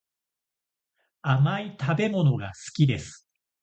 [1.21, 3.27] 甘い食べ物が好きです